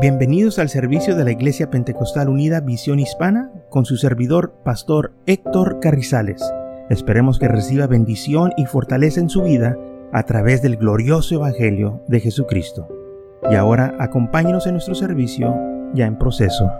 [0.00, 5.80] Bienvenidos al servicio de la Iglesia Pentecostal Unida Visión Hispana con su servidor, Pastor Héctor
[5.80, 6.40] Carrizales.
[6.88, 9.76] Esperemos que reciba bendición y fortaleza en su vida
[10.12, 12.86] a través del glorioso Evangelio de Jesucristo.
[13.50, 15.52] Y ahora acompáñenos en nuestro servicio
[15.94, 16.70] ya en proceso.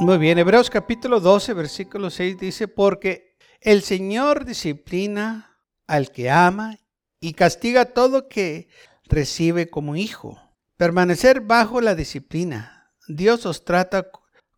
[0.00, 5.51] Muy bien, Hebreos capítulo 12, versículo 6 dice, porque el Señor disciplina
[5.86, 6.78] al que ama
[7.20, 8.68] y castiga todo que
[9.04, 10.40] recibe como hijo.
[10.76, 12.92] Permanecer bajo la disciplina.
[13.08, 14.10] Dios os trata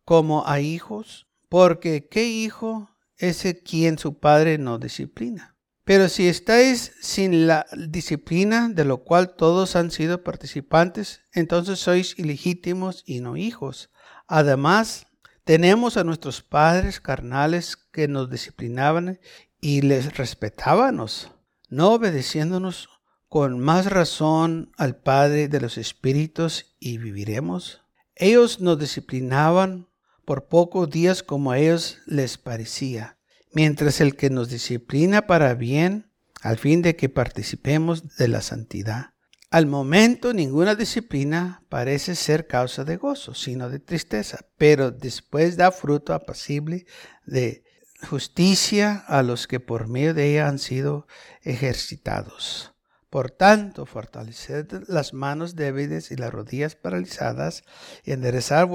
[0.03, 5.55] como a hijos, porque ¿qué hijo es el quien su padre no disciplina?
[5.83, 12.17] Pero si estáis sin la disciplina de lo cual todos han sido participantes, entonces sois
[12.17, 13.91] ilegítimos y no hijos.
[14.27, 15.05] Además,
[15.43, 19.19] tenemos a nuestros padres carnales que nos disciplinaban
[19.65, 21.31] y les respetábamos,
[21.69, 22.87] no obedeciéndonos
[23.27, 27.81] con más razón al Padre de los Espíritus y viviremos.
[28.13, 29.87] Ellos nos disciplinaban
[30.23, 33.17] por pocos días como a ellos les parecía,
[33.53, 36.11] mientras el que nos disciplina para bien,
[36.43, 39.15] al fin de que participemos de la santidad.
[39.49, 45.71] Al momento ninguna disciplina parece ser causa de gozo, sino de tristeza, pero después da
[45.71, 46.85] fruto apacible
[47.25, 47.64] de
[48.05, 51.07] justicia a los que por medio de ella han sido
[51.41, 52.73] ejercitados.
[53.09, 57.63] Por tanto, fortaleced las manos débiles y las rodillas paralizadas
[58.03, 58.67] y enderezar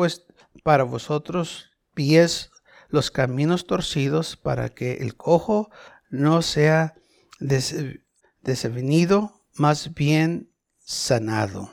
[0.63, 2.51] para vosotros pies
[2.89, 5.71] los caminos torcidos para que el cojo
[6.09, 6.95] no sea
[8.41, 11.73] desvenido, más bien sanado.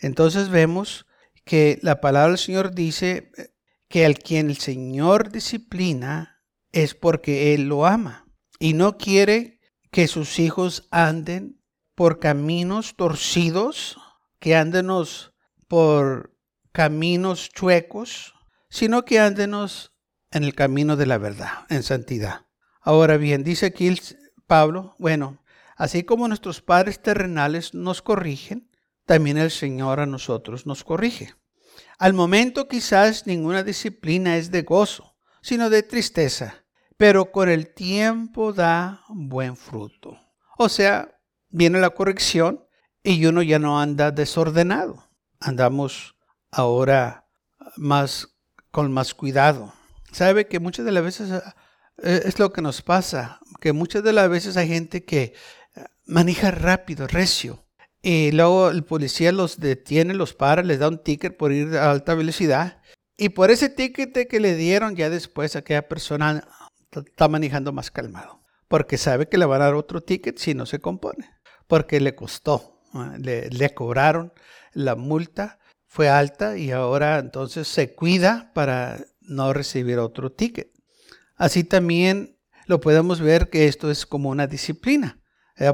[0.00, 1.06] Entonces vemos
[1.44, 3.30] que la palabra del Señor dice
[3.88, 6.33] que al quien el Señor disciplina,
[6.74, 8.26] es porque Él lo ama
[8.58, 9.60] y no quiere
[9.92, 11.62] que sus hijos anden
[11.94, 13.96] por caminos torcidos,
[14.40, 15.32] que andenos
[15.68, 16.36] por
[16.72, 18.34] caminos chuecos,
[18.68, 19.92] sino que andenos
[20.32, 22.46] en el camino de la verdad, en santidad.
[22.80, 23.94] Ahora bien, dice aquí
[24.48, 25.44] Pablo, bueno,
[25.76, 28.68] así como nuestros padres terrenales nos corrigen,
[29.06, 31.34] también el Señor a nosotros nos corrige.
[31.98, 36.63] Al momento quizás ninguna disciplina es de gozo, sino de tristeza
[37.04, 40.18] pero con el tiempo da buen fruto.
[40.56, 41.20] O sea,
[41.50, 42.64] viene la corrección
[43.02, 45.10] y uno ya no anda desordenado.
[45.38, 46.16] Andamos
[46.50, 47.26] ahora
[47.76, 48.34] más
[48.70, 49.74] con más cuidado.
[50.12, 51.30] Sabe que muchas de las veces
[52.02, 55.34] eh, es lo que nos pasa, que muchas de las veces hay gente que
[55.76, 57.66] eh, maneja rápido, recio,
[58.00, 61.90] y luego el policía los detiene, los para, les da un ticket por ir a
[61.90, 62.80] alta velocidad,
[63.18, 66.48] y por ese ticket que le dieron, ya después aquella persona
[67.00, 70.66] está manejando más calmado, porque sabe que le van a dar otro ticket si no
[70.66, 71.30] se compone,
[71.66, 72.82] porque le costó,
[73.18, 74.32] le, le cobraron
[74.72, 80.72] la multa, fue alta y ahora entonces se cuida para no recibir otro ticket.
[81.36, 85.20] Así también lo podemos ver que esto es como una disciplina,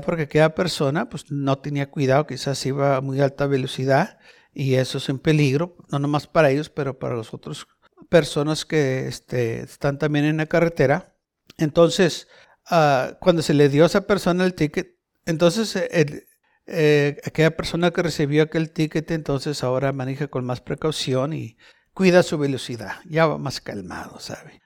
[0.04, 4.18] porque aquella persona pues, no tenía cuidado, quizás iba a muy alta velocidad
[4.52, 7.66] y eso es un peligro, no nomás para ellos, pero para las otras
[8.08, 11.09] personas que este, están también en la carretera.
[11.58, 12.28] Entonces,
[12.66, 14.96] ah, cuando se le dio a esa persona el ticket,
[15.26, 16.26] entonces eh,
[16.66, 21.56] eh, aquella persona que recibió aquel ticket, entonces ahora maneja con más precaución y
[21.94, 24.60] cuida su velocidad, ya va más calmado, ¿sabe?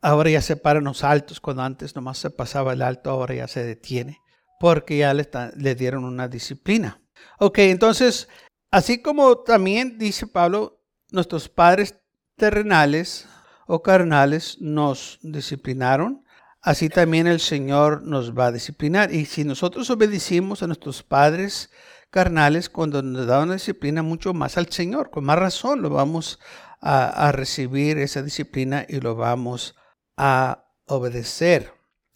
[0.00, 3.48] Ahora ya se paran los altos, cuando antes nomás se pasaba el alto, ahora ya
[3.48, 4.18] se detiene,
[4.60, 7.02] porque ya le, le dieron una disciplina.
[7.38, 8.28] Ok, entonces,
[8.70, 11.96] así como también dice Pablo, nuestros padres
[12.36, 13.28] terrenales
[13.66, 16.24] o carnales nos disciplinaron,
[16.60, 19.12] así también el Señor nos va a disciplinar.
[19.12, 21.70] Y si nosotros obedecimos a nuestros padres
[22.10, 26.38] carnales, cuando nos da una disciplina mucho más al Señor, con más razón lo vamos
[26.80, 29.74] a, recibir esa disciplina y lo vamos
[30.16, 31.72] a obedecer.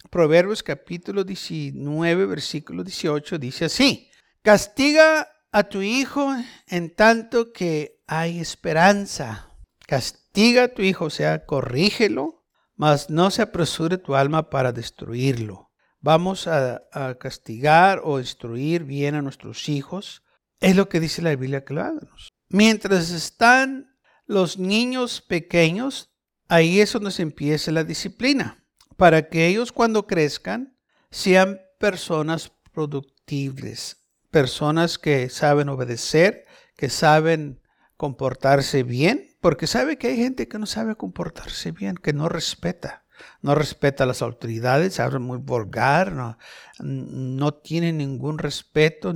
[0.09, 4.09] Proverbios capítulo 19, versículo 18 dice así,
[4.41, 6.33] castiga a tu hijo
[6.67, 9.49] en tanto que hay esperanza.
[9.85, 12.42] Castiga a tu hijo, o sea, corrígelo
[12.75, 15.71] mas no se apresure tu alma para destruirlo.
[15.99, 16.81] Vamos a,
[17.19, 20.23] castigar o instruir bien a nuestros hijos.
[20.59, 22.29] Es lo que dice la Biblia que lo hagamos.
[22.49, 26.09] Mientras están los niños pequeños,
[26.49, 28.65] ahí es donde empieza la disciplina,
[28.97, 30.77] para que ellos cuando crezcan
[31.09, 36.45] sean personas productibles, personas que saben obedecer,
[36.75, 37.61] que saben
[37.97, 43.03] comportarse bien, porque sabe que hay gente que no sabe comportarse bien, que no respeta.
[43.41, 46.37] no respeta a las autoridades, habla muy vulgar,
[46.79, 49.13] no, tiene ningún respeto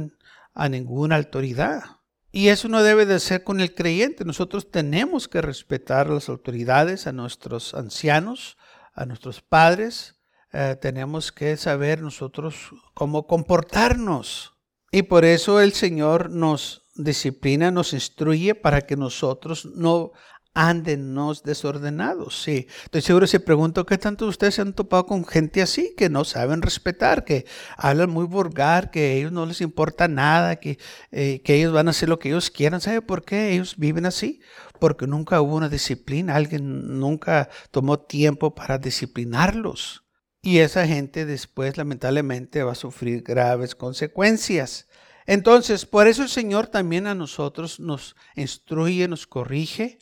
[0.54, 1.82] a ninguna autoridad.
[2.30, 4.26] Y eso no debe de ser con el creyente.
[4.26, 8.58] Nosotros tenemos que respetar a las autoridades, a nuestros ancianos,
[8.94, 10.20] a nuestros padres.
[10.52, 14.58] Eh, tenemos que saber nosotros cómo comportarnos.
[14.92, 20.12] Y por eso el Señor nos disciplina, nos instruye para que nosotros no
[20.58, 22.42] andenos desordenados.
[22.42, 26.10] Sí, estoy seguro si pregunto qué tanto ustedes se han topado con gente así, que
[26.10, 27.46] no saben respetar, que
[27.78, 30.80] hablan muy vulgar, que a ellos no les importa nada, que,
[31.12, 32.82] eh, que ellos van a hacer lo que ellos quieran.
[32.82, 34.42] ¿Sabe por qué ellos viven así?
[34.80, 40.06] Porque nunca hubo una disciplina, alguien nunca tomó tiempo para disciplinarlos.
[40.42, 44.88] Y esa gente después lamentablemente va a sufrir graves consecuencias.
[45.28, 50.00] Entonces, por eso el Señor también a nosotros nos instruye, nos corrige,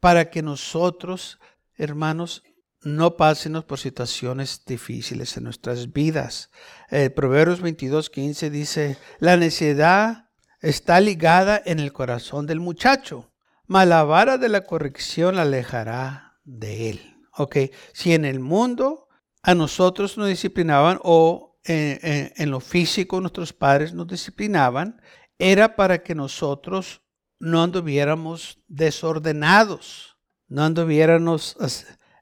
[0.00, 1.38] para que nosotros,
[1.76, 2.42] hermanos,
[2.80, 6.50] no pasemos por situaciones difíciles en nuestras vidas.
[6.88, 10.30] El Proverbios 22, 15 dice, la necedad
[10.60, 13.30] está ligada en el corazón del muchacho,
[13.66, 17.16] mas la vara de la corrección la alejará de él.
[17.36, 17.56] Ok,
[17.92, 19.08] si en el mundo
[19.42, 25.00] a nosotros nos disciplinaban o en, lo físico nuestros padres nos disciplinaban,
[25.38, 27.02] era para que nosotros
[27.38, 30.16] no anduviéramos desordenados,
[30.48, 31.56] no anduviéramos,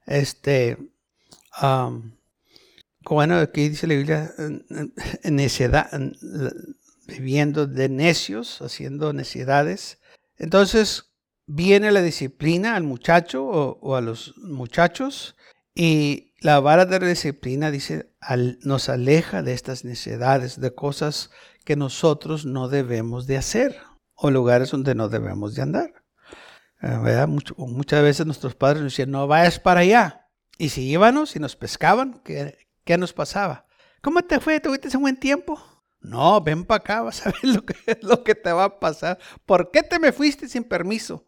[0.06, 0.78] este,
[3.02, 4.34] bueno, aquí dice la Biblia,
[5.24, 5.90] necedad,
[7.06, 9.98] viviendo de necios, haciendo necedades.
[10.36, 11.12] Entonces
[11.46, 15.34] viene la disciplina al muchacho o a los muchachos
[15.74, 18.12] y la vara de disciplina, dice,
[18.62, 21.30] nos aleja de estas necesidades, de cosas
[21.64, 23.76] que nosotros no debemos de hacer
[24.14, 26.04] o lugares donde no debemos de andar.
[26.82, 27.26] Eh,
[27.56, 30.28] muchas veces nuestros padres nos decían, no vayas para allá.
[30.58, 33.66] Y si íbamos y nos pescaban, ¿qué, qué nos pasaba?
[34.02, 34.60] ¿Cómo te fue?
[34.60, 35.60] ¿Tuviste un buen tiempo?
[36.00, 39.18] No, ven para acá, vas a ver lo que, lo que te va a pasar.
[39.46, 41.26] ¿Por qué te me fuiste sin permiso?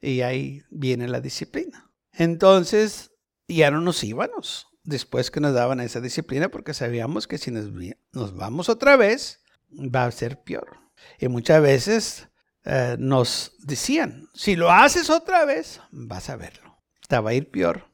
[0.00, 1.90] Y ahí viene la disciplina.
[2.12, 3.11] Entonces,
[3.52, 7.50] y ya no nos íbamos después que nos daban esa disciplina porque sabíamos que si
[7.50, 7.66] nos,
[8.12, 9.40] nos vamos otra vez
[9.70, 10.78] va a ser peor.
[11.18, 12.28] Y muchas veces
[12.64, 16.78] eh, nos decían, si lo haces otra vez, vas a verlo.
[17.06, 17.84] Te va a ir peor.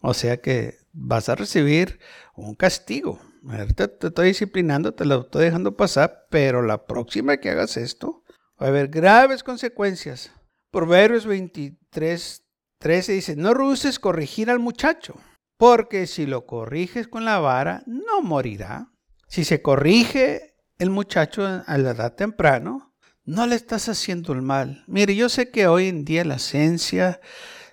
[0.00, 2.00] O sea que vas a recibir
[2.34, 3.20] un castigo.
[3.46, 8.24] Ahorita te estoy disciplinando, te lo estoy dejando pasar, pero la próxima que hagas esto
[8.60, 10.32] va a haber graves consecuencias.
[10.70, 12.41] Proverbios 23,
[12.82, 15.14] 13 dice, no ruses corregir al muchacho,
[15.56, 18.90] porque si lo corriges con la vara, no morirá.
[19.28, 22.92] Si se corrige el muchacho a la edad temprano,
[23.24, 24.82] no le estás haciendo el mal.
[24.88, 27.20] Mire, yo sé que hoy en día la ciencia,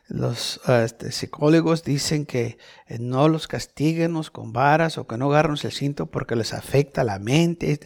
[0.08, 5.32] los ah, este, psicólogos dicen que eh, no los castiguemos con varas o que no
[5.32, 7.80] agarren el cinto porque les afecta la mente.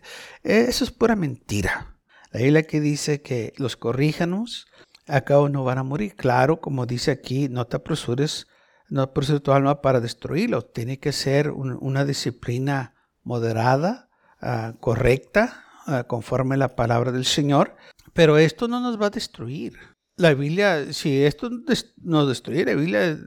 [0.43, 1.95] Eso es pura mentira.
[2.31, 4.67] La Biblia que dice que los corríjanos
[5.07, 6.15] acá no van a morir.
[6.15, 8.47] Claro, como dice aquí, no te apresures,
[8.89, 10.61] no apresures tu alma para destruirlo.
[10.63, 14.09] Tiene que ser una disciplina moderada,
[14.41, 17.75] ah, correcta, uh, conforme la palabra del Señor.
[18.13, 19.73] Pero esto no nos va a destruir.
[20.15, 21.49] La Biblia, si esto
[21.97, 23.17] nos destruye, la Biblia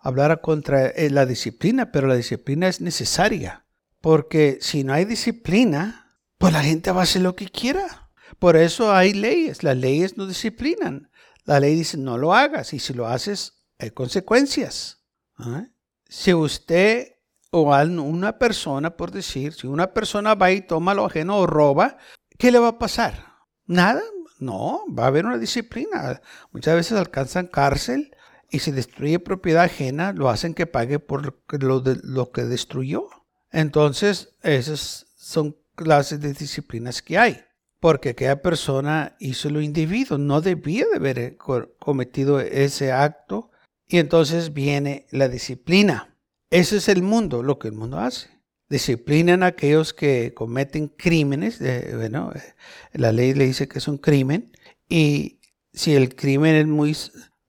[0.00, 3.66] hablará contra eh, la disciplina, pero la disciplina es necesaria.
[4.00, 8.10] Porque si no hay disciplina, pues la gente va a hacer lo que quiera.
[8.38, 9.62] Por eso hay leyes.
[9.62, 11.09] Las leyes nos disciplinan.
[11.44, 15.04] La ley dice, no lo hagas y si lo haces, hay consecuencias.
[15.36, 15.66] ¿ah?
[16.08, 17.14] Si usted
[17.50, 21.98] o una persona, por decir, si una persona va y toma lo ajeno o roba,
[22.38, 23.26] ¿qué le va a pasar?
[23.66, 24.02] Nada,
[24.38, 26.20] no, va a haber una disciplina.
[26.52, 28.16] Muchas veces alcanzan cárcel
[28.50, 33.08] y si destruye propiedad ajena, lo hacen que pague por lo, lo que destruyó.
[33.50, 37.44] Entonces, esas son clases de disciplinas que hay
[37.80, 41.36] porque aquella persona hizo lo individuo, no debía de haber eh,
[41.78, 43.50] cometido ese acto
[43.86, 46.16] y entonces viene la disciplina.
[46.50, 48.28] Ese es el mundo, lo que el mundo hace.
[48.68, 51.58] Disciplinan a aquellos que cometen crímenes,
[51.96, 52.54] bueno, eh,
[52.92, 54.52] la ley le dice que es un crimen
[54.88, 55.40] y
[55.72, 56.96] si el crimen es muy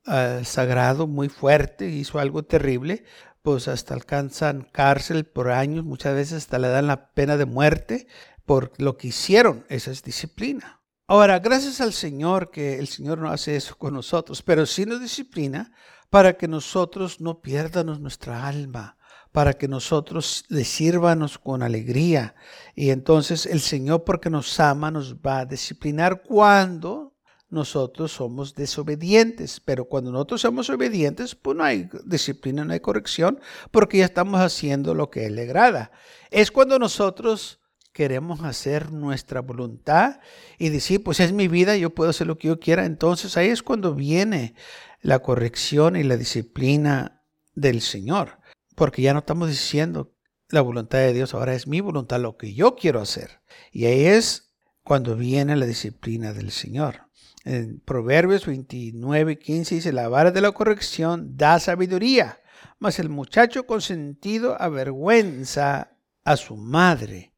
[0.06, 3.04] ah, sagrado, muy fuerte, hizo algo terrible,
[3.42, 8.08] pues hasta alcanzan cárcel por años, muchas veces hasta le dan la pena de muerte
[8.46, 9.66] por lo que hicieron.
[9.70, 10.82] Esa es disciplina.
[11.08, 15.02] Ahora, gracias al Señor que el Señor no hace eso con nosotros, pero sí nos
[15.02, 15.74] disciplina
[16.10, 18.98] para que nosotros no pierdamos nuestra alma,
[19.32, 22.36] para que nosotros le sirvanos con alegría.
[22.76, 27.12] Y entonces el Señor, porque nos ama, nos va a disciplinar cuando
[27.52, 29.60] nosotros somos desobedientes.
[29.60, 33.40] Pero cuando nosotros somos obedientes, pues no hay disciplina, no hay corrección,
[33.72, 35.92] porque ya estamos haciendo lo que Él le agrada.
[36.32, 37.61] Es cuando nosotros
[37.94, 40.20] queremos hacer nuestra voluntad
[40.58, 42.86] y decir, pues es mi vida, yo puedo hacer lo que yo quiera.
[42.86, 44.56] Entonces ahí es cuando viene
[45.02, 47.24] la corrección y la disciplina
[47.56, 48.40] del Señor,
[48.76, 50.16] porque ya no estamos diciendo
[50.50, 53.42] la voluntad de Dios, ahora es mi voluntad lo que yo quiero hacer.
[53.72, 57.08] Y ahí es cuando viene la disciplina del Señor.
[57.44, 62.40] En Proverbios 29, 15 dice, la vara de la corrección da sabiduría,
[62.80, 67.31] mas el muchacho consentido avergüenza a su madre.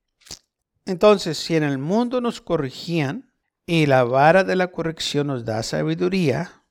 [0.85, 3.31] Entonces, si en el mundo nos corrigían
[3.65, 6.63] y la vara de la corrección nos da sabiduría,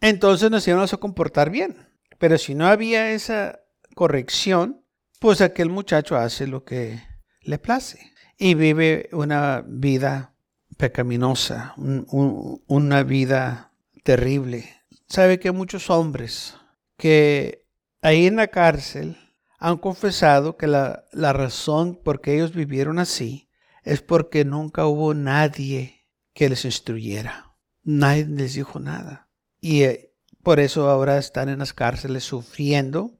[0.00, 1.88] entonces nos íbamos a comportar bien.
[2.18, 3.60] Pero si no había esa
[3.94, 4.82] corrección,
[5.20, 7.00] pues aquel muchacho hace lo que
[7.42, 10.34] le place y vive una vida
[10.76, 13.72] pecaminosa, una vida
[14.04, 14.74] terrible.
[15.08, 16.54] Sabe que muchos hombres
[16.96, 17.64] que
[18.02, 19.16] ahí en la cárcel
[19.58, 23.50] han confesado que la, la razón por que ellos vivieron así
[23.82, 27.56] es porque nunca hubo nadie que les instruyera.
[27.82, 29.28] Nadie les dijo nada.
[29.60, 33.18] Y eh, por eso ahora están en las cárceles sufriendo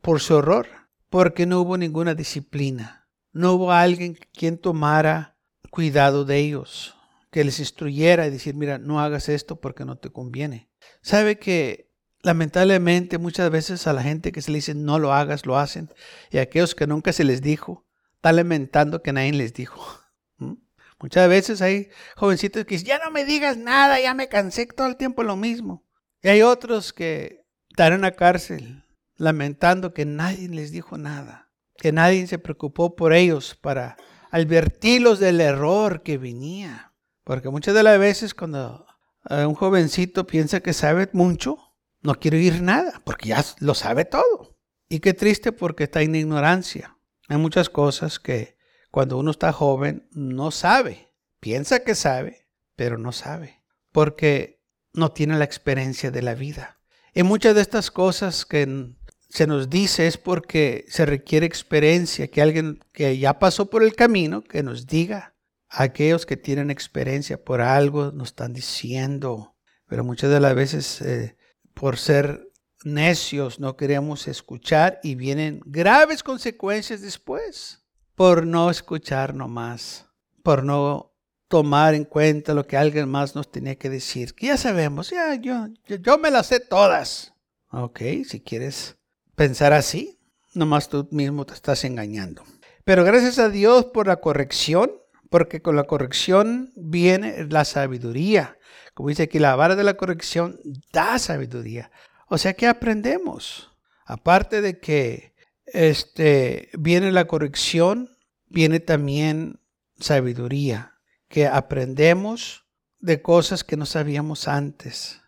[0.00, 0.66] por su horror,
[1.08, 3.08] porque no hubo ninguna disciplina.
[3.32, 5.36] No hubo alguien quien tomara
[5.70, 6.96] cuidado de ellos,
[7.30, 10.70] que les instruyera y decir, mira, no hagas esto porque no te conviene.
[11.02, 11.85] Sabe que
[12.26, 15.94] lamentablemente muchas veces a la gente que se le dice no lo hagas, lo hacen,
[16.32, 20.00] y a aquellos que nunca se les dijo, están lamentando que nadie les dijo.
[20.98, 24.88] Muchas veces hay jovencitos que dicen, ya no me digas nada, ya me cansé todo
[24.88, 25.86] el tiempo lo mismo.
[26.20, 28.82] Y hay otros que están en la cárcel
[29.16, 33.96] lamentando que nadie les dijo nada, que nadie se preocupó por ellos para
[34.32, 36.92] advertirlos del error que venía.
[37.22, 38.84] Porque muchas de las veces cuando
[39.30, 41.65] un jovencito piensa que sabe mucho,
[42.06, 44.56] no quiere oír nada, porque ya lo sabe todo.
[44.88, 46.96] Y qué triste porque está en ignorancia.
[47.28, 48.56] Hay muchas cosas que
[48.92, 51.12] cuando uno está joven no sabe.
[51.40, 53.64] Piensa que sabe, pero no sabe.
[53.90, 56.78] Porque no tiene la experiencia de la vida.
[57.12, 58.94] Y muchas de estas cosas que
[59.28, 63.96] se nos dice es porque se requiere experiencia, que alguien que ya pasó por el
[63.96, 65.34] camino, que nos diga.
[65.68, 69.56] Aquellos que tienen experiencia por algo nos están diciendo,
[69.88, 71.36] pero muchas de las veces eh,
[71.76, 72.50] por ser
[72.84, 77.82] necios no queremos escuchar y vienen graves consecuencias después
[78.14, 80.06] por no escuchar nomás,
[80.42, 81.12] por no
[81.48, 84.34] tomar en cuenta lo que alguien más nos tenía que decir.
[84.34, 87.34] Que ya sabemos, ya yo, yo, me las sé todas.
[87.70, 88.96] Ok, si quieres
[89.34, 90.18] pensar así,
[90.54, 92.42] nomás tú mismo te estás engañando.
[92.84, 94.92] Pero gracias a Dios por la corrección,
[95.30, 98.58] porque con la corrección viene la sabiduría.
[98.94, 100.58] Como dice aquí, la vara de la corrección
[100.92, 101.90] da sabiduría.
[102.28, 103.70] O sea que aprendemos.
[104.04, 105.34] Aparte de que
[105.66, 108.16] este, viene la corrección,
[108.46, 109.60] viene también
[109.98, 112.64] sabiduría que aprendemos
[113.00, 115.20] de cosas que no sabíamos antes.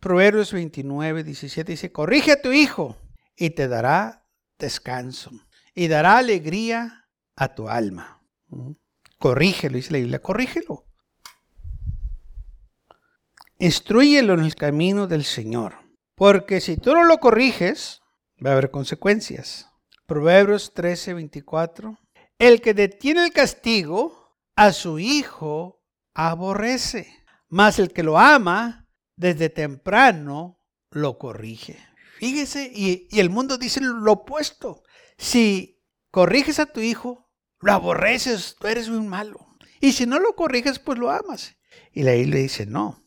[0.00, 2.96] Proverbios 29, 17 dice, corrige a tu hijo
[3.34, 4.26] y te dará
[4.58, 5.32] descanso
[5.74, 8.22] y dará alegría a tu alma.
[9.26, 10.84] Corrígelo, dice la Biblia, corrígelo.
[13.58, 15.74] Instruyelo en el camino del Señor,
[16.14, 18.02] porque si tú no lo corriges,
[18.38, 19.68] va a haber consecuencias.
[20.06, 21.98] Proverbios 13, 24.
[22.38, 25.82] El que detiene el castigo a su hijo
[26.14, 27.12] aborrece,
[27.48, 30.60] mas el que lo ama desde temprano
[30.92, 31.84] lo corrige.
[32.20, 34.84] Fíjese, y, el mundo dice lo opuesto.
[35.18, 37.25] Si corriges a tu hijo,
[37.60, 39.46] lo aborreces, tú eres un malo.
[39.80, 41.56] Y si no lo corriges, pues lo amas.
[41.92, 43.04] Y la le dice, no.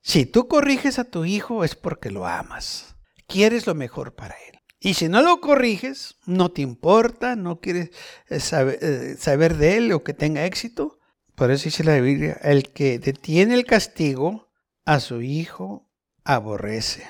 [0.00, 2.96] Si tú corriges a tu hijo es porque lo amas.
[3.26, 4.52] Quieres lo mejor para él.
[4.84, 7.90] Y si no lo corriges, no te importa, no quieres
[8.28, 8.40] eh,
[8.80, 10.98] eh, saber, de él o que tenga éxito.
[11.36, 14.50] Por eso dice la Biblia, el que detiene el castigo
[14.84, 15.88] a su hijo
[16.24, 17.06] aborrece.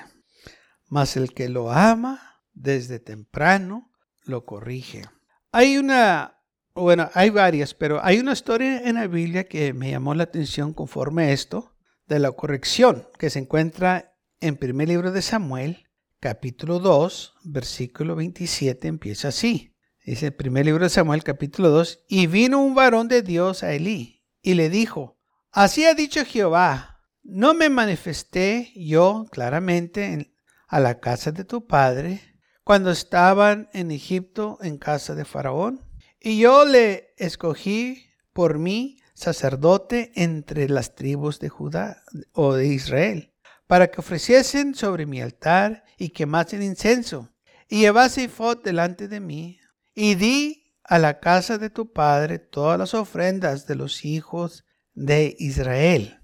[0.87, 3.91] Mas el que lo ama desde temprano
[4.21, 5.05] lo corrige.
[5.51, 6.42] Hay una,
[6.75, 10.73] bueno, hay varias, pero hay una historia en la Biblia que me llamó la atención
[10.73, 11.75] conforme a esto,
[12.07, 15.85] de la corrección, que se encuentra en primer libro de Samuel,
[16.19, 19.75] capítulo 2, versículo 27 empieza así.
[20.05, 23.71] Dice el primer libro de Samuel, capítulo 2, y vino un varón de Dios a
[23.71, 25.17] Elí y le dijo,
[25.51, 30.35] así ha dicho Jehová, no me manifesté yo claramente
[30.67, 32.21] a la casa de tu padre
[32.63, 35.81] cuando estaban en Egipto en casa de Faraón,
[36.23, 42.01] y yo le escogí por mí sacerdote entre las tribus de Judá
[42.31, 43.33] o de Israel,
[43.67, 47.29] para que ofreciesen sobre mi altar y quemasen incenso,
[47.67, 49.59] y llevase fot delante de mí,
[49.93, 54.63] y di a la casa de tu padre todas las ofrendas de los hijos
[54.93, 56.21] de Israel.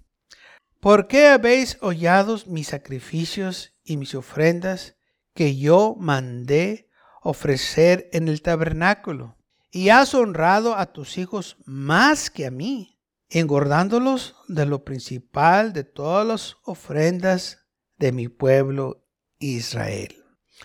[0.80, 4.96] ¿Por qué habéis hollado mis sacrificios y mis ofrendas
[5.34, 6.90] que yo mandé
[7.22, 9.39] ofrecer en el tabernáculo?
[9.72, 13.00] Y has honrado a tus hijos más que a mí,
[13.30, 19.06] engordándolos de lo principal de todas las ofrendas de mi pueblo
[19.38, 20.24] Israel.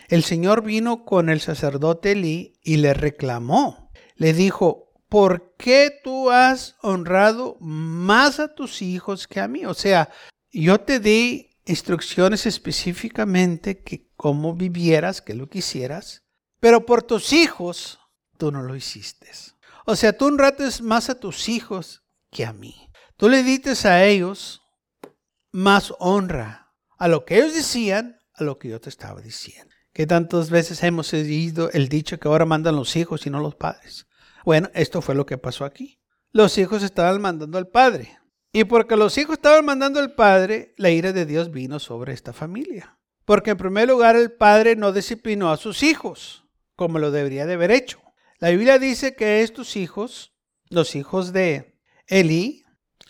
[0.09, 3.91] El Señor vino con el sacerdote Elí y le reclamó.
[4.17, 9.67] Le dijo, ¿por qué tú has honrado más a tus hijos que a mí?
[9.67, 10.11] O sea,
[10.51, 16.23] yo te di instrucciones específicamente que cómo vivieras, que lo quisieras,
[16.61, 17.99] pero por tus hijos
[18.37, 19.29] tú no lo hiciste.
[19.87, 22.91] O sea, tú honrates más a tus hijos que a mí.
[23.17, 24.63] Tú le dices a ellos
[25.53, 26.65] más honra
[26.99, 29.73] a lo que ellos decían, a lo que yo te estaba diciendo.
[29.93, 33.55] Que tantas veces hemos oído el dicho que ahora mandan los hijos y no los
[33.55, 34.07] padres.
[34.45, 36.01] Bueno, esto fue lo que pasó aquí.
[36.33, 38.19] Los hijos estaban mandando al padre.
[38.53, 42.33] Y porque los hijos estaban mandando al padre, la ira de Dios vino sobre esta
[42.33, 42.99] familia.
[43.25, 46.45] Porque en primer lugar el padre no disciplinó a sus hijos
[46.77, 48.01] como lo debería de haber hecho.
[48.39, 50.35] La Biblia dice que estos hijos,
[50.69, 52.65] los hijos de Eli,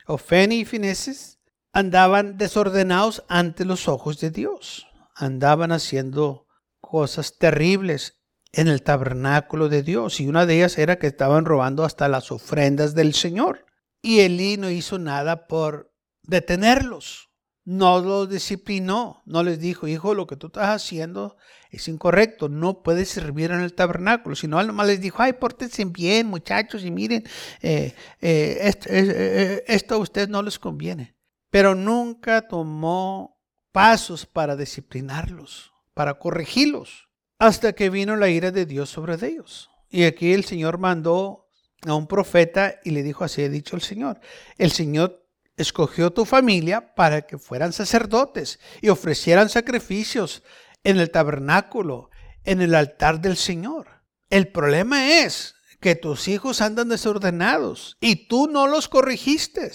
[0.06, 1.38] Ofeni y Fineses,
[1.72, 4.86] andaban desordenados ante los ojos de Dios.
[5.14, 6.46] Andaban haciendo
[6.80, 8.20] cosas terribles
[8.52, 10.20] en el tabernáculo de Dios.
[10.20, 13.66] Y una de ellas era que estaban robando hasta las ofrendas del Señor.
[14.02, 17.30] Y Elí no hizo nada por detenerlos.
[17.64, 19.22] No los disciplinó.
[19.24, 21.36] No les dijo, hijo, lo que tú estás haciendo
[21.76, 22.48] es incorrecto.
[22.48, 24.36] No puedes servir en el tabernáculo.
[24.36, 27.24] Sino él nomás les dijo, ay, pórtense bien, muchachos, y miren,
[27.62, 31.14] eh, eh, esto, eh, esto a ustedes no les conviene.
[31.50, 33.40] Pero nunca tomó
[33.72, 39.70] pasos para disciplinarlos, para corregirlos hasta que vino la ira de Dios sobre ellos.
[39.90, 41.50] Y aquí el Señor mandó
[41.86, 44.20] a un profeta y le dijo, así ha dicho el Señor,
[44.56, 50.42] el Señor escogió tu familia para que fueran sacerdotes y ofrecieran sacrificios
[50.84, 52.10] en el tabernáculo,
[52.44, 53.88] en el altar del Señor.
[54.30, 59.70] El problema es que tus hijos andan desordenados y tú no los corrigiste.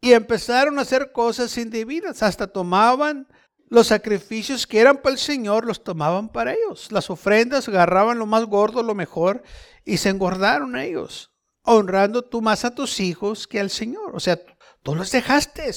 [0.00, 3.28] Y empezaron a hacer cosas indebidas, hasta tomaban
[3.68, 6.92] los sacrificios que eran para el Señor los tomaban para ellos.
[6.92, 9.42] Las ofrendas agarraban lo más gordo, lo mejor,
[9.84, 14.14] y se engordaron ellos, honrando tú más a tus hijos que al Señor.
[14.14, 14.38] O sea,
[14.82, 15.70] tú los dejaste.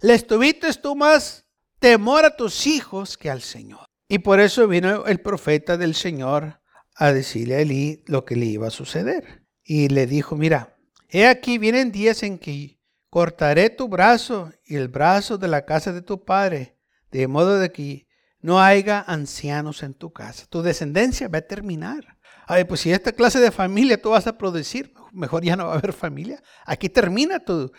[0.00, 1.41] Les tuviste tú más
[1.82, 3.84] temor a tus hijos que al Señor.
[4.08, 6.60] Y por eso vino el profeta del Señor
[6.94, 9.42] a decirle a Elí lo que le iba a suceder.
[9.64, 12.78] Y le dijo, mira, he aquí vienen días en que
[13.10, 16.78] cortaré tu brazo y el brazo de la casa de tu padre
[17.10, 18.06] de modo de que
[18.40, 20.46] no haya ancianos en tu casa.
[20.48, 22.16] Tu descendencia va a terminar.
[22.46, 25.74] Ay, pues si esta clase de familia tú vas a producir, mejor ya no va
[25.74, 26.42] a haber familia.
[26.64, 27.72] Aquí termina tu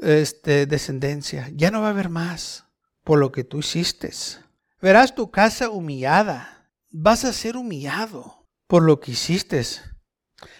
[0.00, 1.50] este, descendencia.
[1.54, 2.67] Ya no va a haber más
[3.08, 4.12] por lo que tú hiciste.
[4.82, 6.70] Verás tu casa humillada.
[6.90, 9.62] Vas a ser humillado por lo que hiciste.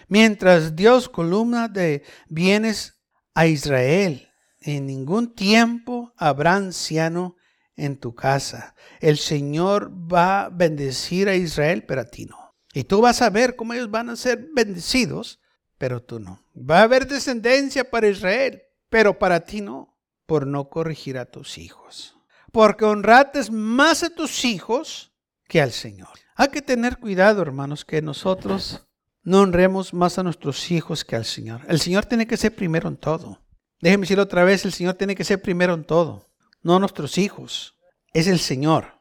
[0.09, 3.03] Mientras Dios columna de bienes
[3.35, 4.31] a Israel,
[4.63, 7.37] en ningún tiempo habrá anciano
[7.77, 8.75] en tu casa.
[9.01, 12.55] El Señor va a bendecir a Israel, pero a ti no.
[12.73, 15.39] Y tú vas a ver cómo ellos van a ser bendecidos,
[15.77, 16.43] pero tú no.
[16.57, 21.59] Va a haber descendencia para Israel, pero para ti no, por no corregir a tus
[21.59, 22.15] hijos.
[22.59, 25.12] Porque honrates más a tus hijos
[25.47, 26.09] que al Señor.
[26.35, 28.85] Hay que tener cuidado, hermanos, que nosotros
[29.23, 31.61] no honremos más a nuestros hijos que al Señor.
[31.68, 33.40] El Señor tiene que ser primero en todo.
[33.81, 36.27] Déjeme decirlo otra vez, el Señor tiene que ser primero en todo
[36.61, 37.77] no nuestros hijos,
[38.12, 39.01] es el Señor.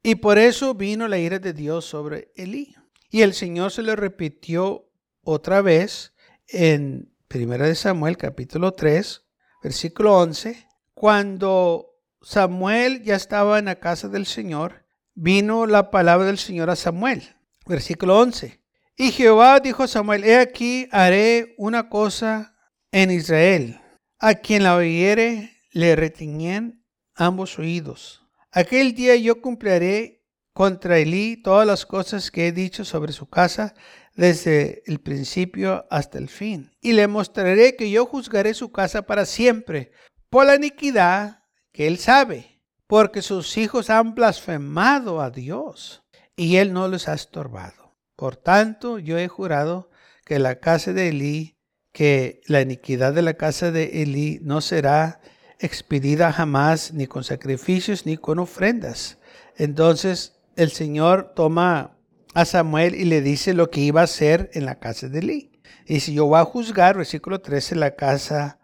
[0.00, 2.76] Y por eso vino la ira de Dios sobre Elí.
[3.10, 4.88] Y el Señor se le repitió
[5.24, 6.14] otra vez
[6.46, 9.24] en 1 Samuel capítulo 3,
[9.64, 11.87] versículo 11, cuando
[12.28, 17.22] Samuel ya estaba en la casa del Señor, vino la palabra del Señor a Samuel.
[17.64, 18.60] Versículo 11.
[18.98, 22.54] Y Jehová dijo a Samuel, he aquí haré una cosa
[22.92, 23.80] en Israel.
[24.18, 28.26] A quien la oyere le retiñen ambos oídos.
[28.52, 33.74] Aquel día yo cumpliré contra Elí todas las cosas que he dicho sobre su casa
[34.14, 36.72] desde el principio hasta el fin.
[36.82, 39.92] Y le mostraré que yo juzgaré su casa para siempre
[40.28, 41.37] por la iniquidad
[41.86, 46.04] él sabe, porque sus hijos han blasfemado a Dios
[46.36, 47.96] y él no les ha estorbado.
[48.16, 49.90] Por tanto, yo he jurado
[50.24, 51.58] que la casa de Elí
[51.98, 55.20] que la iniquidad de la casa de Eli no será
[55.58, 59.18] expedida jamás ni con sacrificios ni con ofrendas.
[59.56, 61.96] Entonces el Señor toma
[62.34, 65.60] a Samuel y le dice lo que iba a hacer en la casa de Eli.
[65.86, 68.57] Y si yo voy a juzgar, versículo 13, la casa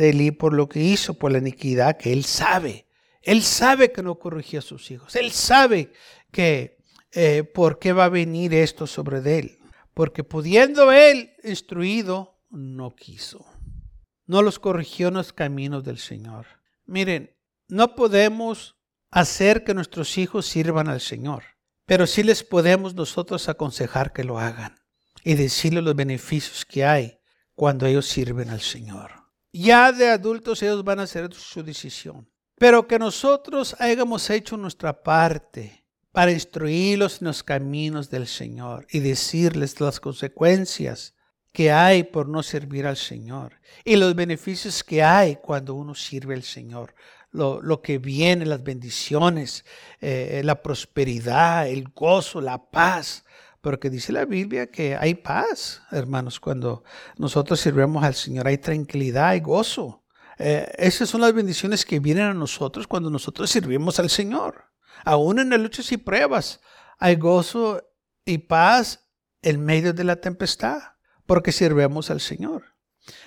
[0.00, 2.86] de Eli por lo que hizo, por la iniquidad que él sabe.
[3.20, 5.14] Él sabe que no corrigió a sus hijos.
[5.14, 5.92] Él sabe
[6.32, 6.78] que
[7.12, 9.58] eh, por qué va a venir esto sobre él.
[9.92, 13.44] Porque pudiendo él instruido, no quiso.
[14.24, 16.46] No los corrigió en los caminos del Señor.
[16.86, 17.36] Miren,
[17.68, 18.76] no podemos
[19.10, 21.42] hacer que nuestros hijos sirvan al Señor,
[21.84, 24.80] pero sí les podemos nosotros aconsejar que lo hagan
[25.24, 27.18] y decirles los beneficios que hay
[27.54, 29.19] cuando ellos sirven al Señor.
[29.52, 35.02] Ya de adultos ellos van a hacer su decisión, pero que nosotros hayamos hecho nuestra
[35.02, 41.14] parte para instruirlos en los caminos del Señor y decirles las consecuencias
[41.52, 46.34] que hay por no servir al Señor y los beneficios que hay cuando uno sirve
[46.34, 46.94] al Señor.
[47.32, 49.64] Lo, que viene, las bendiciones,
[50.00, 53.24] eh, la prosperidad, el gozo, la paz.
[53.60, 56.82] Porque dice la Biblia que hay paz, hermanos, cuando
[57.18, 58.46] nosotros sirvemos al Señor.
[58.48, 60.02] Hay tranquilidad, hay gozo.
[60.38, 64.64] Eh, esas son las bendiciones que vienen a nosotros cuando nosotros servimos al Señor.
[65.04, 66.60] Aún en las luchas y pruebas
[66.98, 67.82] hay gozo
[68.24, 69.06] y paz
[69.42, 70.80] en medio de la tempestad
[71.26, 72.64] porque sirvemos al Señor.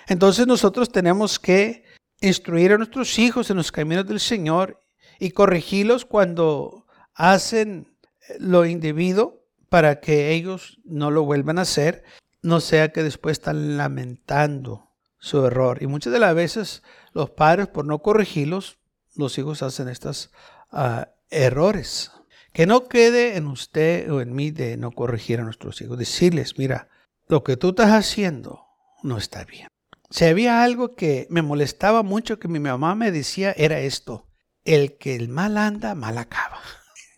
[0.08, 1.84] Entonces nosotros tenemos que
[2.20, 4.80] instruir a nuestros hijos en los caminos del Señor
[5.20, 7.96] y corregirlos cuando hacen
[8.38, 9.43] lo indebido
[9.74, 12.04] para que ellos no lo vuelvan a hacer,
[12.42, 15.82] no sea que después están lamentando su error.
[15.82, 18.78] Y muchas de las veces los padres, por no corregirlos,
[19.16, 20.30] los hijos hacen estos
[20.70, 22.12] ah, errores.
[22.52, 25.98] Que no quede en usted o en mí de no corregir a nuestros hijos.
[25.98, 26.88] Decirles, mira,
[27.26, 28.60] lo que tú estás haciendo
[29.02, 29.66] no está bien.
[30.08, 34.28] Si había algo que me molestaba mucho que mi mamá me decía, era esto.
[34.64, 36.60] El que el mal anda, mal acaba.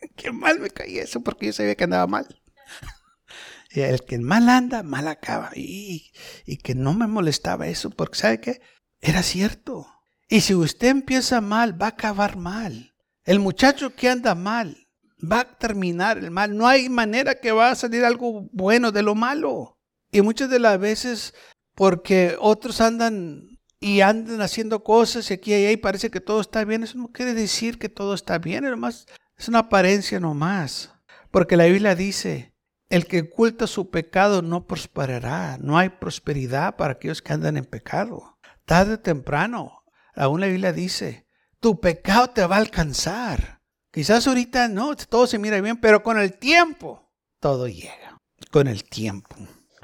[0.16, 2.26] Qué mal me caía eso porque yo sabía que andaba mal.
[3.70, 5.50] el que mal anda, mal acaba.
[5.54, 6.12] Y,
[6.44, 8.60] y que no me molestaba eso porque, ¿sabe qué?
[9.00, 9.86] Era cierto.
[10.28, 12.94] Y si usted empieza mal, va a acabar mal.
[13.24, 14.88] El muchacho que anda mal,
[15.20, 16.56] va a terminar el mal.
[16.56, 19.78] No hay manera que va a salir algo bueno de lo malo.
[20.10, 21.34] Y muchas de las veces,
[21.74, 26.64] porque otros andan y andan haciendo cosas y aquí y ahí parece que todo está
[26.64, 30.92] bien, eso no quiere decir que todo está bien, es, es una apariencia nomás.
[31.30, 32.54] Porque la Biblia dice,
[32.88, 37.64] el que oculta su pecado no prosperará, no hay prosperidad para aquellos que andan en
[37.64, 38.38] pecado.
[38.64, 41.26] Tarde o temprano, aún la Biblia dice,
[41.60, 43.60] tu pecado te va a alcanzar.
[43.90, 48.18] Quizás ahorita no, todo se mira bien, pero con el tiempo todo llega.
[48.50, 49.34] Con el tiempo.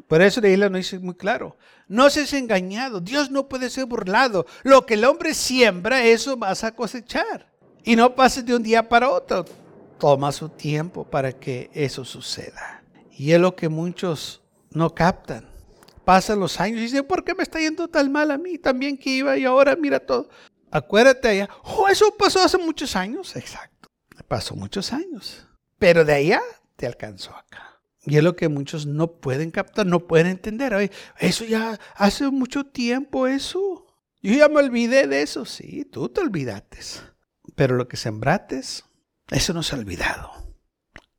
[0.06, 1.56] Por eso de ahí lo dice muy claro.
[1.88, 3.00] No seas engañado.
[3.00, 4.46] Dios no puede ser burlado.
[4.62, 7.52] Lo que el hombre siembra, eso vas a cosechar.
[7.84, 9.44] Y no pases de un día para otro.
[9.98, 12.82] Toma su tiempo para que eso suceda.
[13.12, 15.48] Y es lo que muchos no captan.
[16.05, 18.59] Pasan los años y dicen, ¿por qué me está yendo tan mal a mí?
[18.59, 20.29] También que iba y ahora mira todo.
[20.70, 23.37] Acuérdate allá, oh, eso pasó hace muchos años.
[23.37, 23.88] Exacto.
[24.27, 25.46] Pasó muchos años.
[25.79, 26.40] Pero de allá
[26.77, 27.81] te alcanzó acá.
[28.05, 30.90] Y es lo que muchos no pueden captar, no pueden entender.
[31.18, 33.87] eso ya hace mucho tiempo, eso.
[34.20, 35.44] Yo ya me olvidé de eso.
[35.44, 36.79] Sí, tú te olvidaste.
[37.55, 38.85] Pero lo que sembrates,
[39.31, 40.33] eso no se ha olvidado.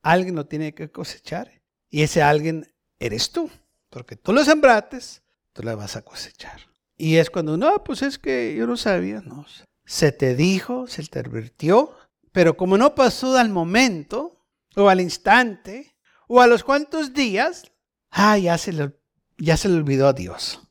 [0.02, 1.63] Alguien lo tiene que cosechar.
[1.94, 3.52] Y ese alguien eres tú.
[3.92, 5.22] Porque tú lo sembrates,
[5.54, 6.60] tú lo vas a cosechar.
[6.98, 9.46] Y es cuando, no, pues es que yo no sabía, no.
[9.86, 11.96] Se te dijo, se te advirtió,
[12.32, 14.44] pero como no pasó al momento
[14.76, 15.96] o al instante,
[16.28, 17.72] o a los cuantos días,
[18.10, 18.98] ah, ya se le,
[19.38, 20.62] ya se le olvidó a Dios.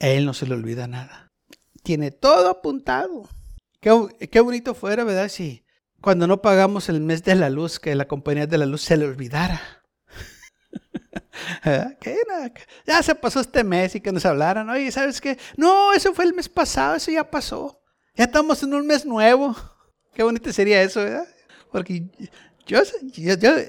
[0.00, 1.32] A él no se le olvida nada.
[1.84, 3.28] Tiene todo apuntado.
[3.78, 5.28] Qué, qué bonito fuera, ¿verdad?
[5.28, 5.64] Si
[6.00, 8.96] cuando no pagamos el mes de la luz, que la compañía de la luz se
[8.96, 9.81] le olvidara.
[12.86, 15.38] ya se pasó este mes y que nos hablaran, oye, ¿sabes qué?
[15.56, 17.80] No, eso fue el mes pasado, eso ya pasó.
[18.14, 19.54] Ya estamos en un mes nuevo.
[20.14, 21.26] Qué bonito sería eso, ¿verdad?
[21.70, 22.04] Porque
[22.66, 22.82] yo,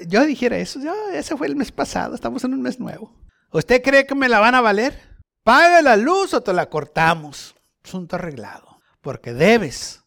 [0.08, 3.16] yo, dijera eso, ya, ese fue el mes pasado, estamos en un mes nuevo.
[3.52, 5.00] ¿Usted cree que me la van a valer?
[5.44, 7.56] Paga la luz o te la cortamos.
[7.84, 8.78] Asunto arreglado.
[9.02, 10.02] Porque debes.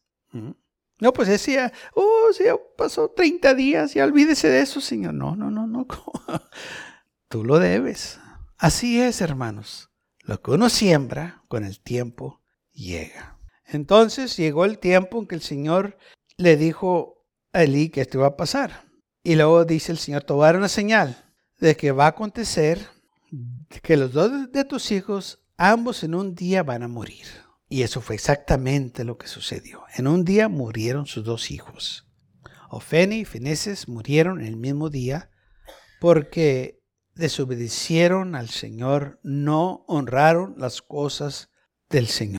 [0.99, 2.45] No, pues decía, oh, sí,
[2.77, 5.15] pasó 30 días, ya olvídese de eso, señor.
[5.15, 5.87] No, no, no, no.
[7.29, 8.21] Tú lo debes.
[8.59, 9.91] Así es, hermanos.
[10.21, 13.39] Lo que uno siembra con el tiempo llega.
[13.65, 15.99] Entonces llegó el tiempo en que el Señor
[16.37, 18.85] le dijo a Elí que esto iba a pasar.
[19.23, 22.79] Y luego dice el Señor, te una señal de que va a acontecer
[23.83, 27.27] que los dos de tus hijos ambos en un día van a morir.
[27.69, 29.83] Y eso fue exactamente lo que sucedió.
[29.97, 32.07] En un día murieron sus dos hijos.
[32.71, 35.31] Ofeni y Fineses murieron en el mismo día
[36.01, 36.76] porque
[37.17, 41.51] desobedecieron al Señor, no honraron las cosas
[41.91, 42.39] del Señor.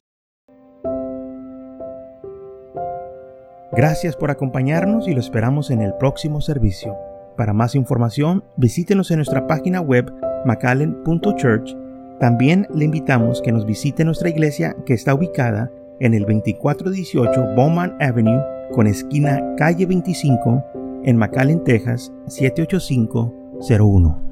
[3.72, 6.96] Gracias por acompañarnos y lo esperamos en el próximo servicio.
[7.36, 10.12] Para más información, visítenos en nuestra página web
[10.46, 11.76] macallen.church.
[12.20, 17.96] También le invitamos que nos visite nuestra iglesia que está ubicada en el 2418 Bowman
[18.00, 18.42] Avenue
[18.74, 20.64] con esquina calle 25
[21.04, 24.27] en McAllen, Texas 78501.